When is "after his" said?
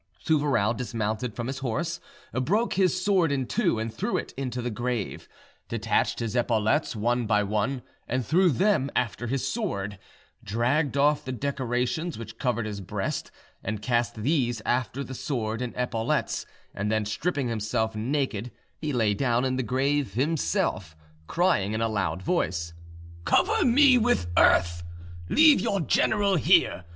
8.95-9.47